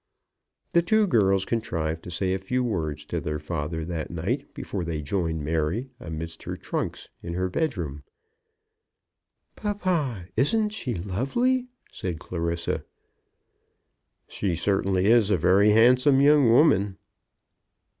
[0.71, 4.83] The two girls contrived to say a few words to their father that night before
[4.83, 8.01] they joined Mary amidst her trunks in her bedroom.
[9.55, 12.83] "Papa, isn't she lovely?" said Clarissa.
[14.27, 16.97] "She certainly is a very handsome young woman."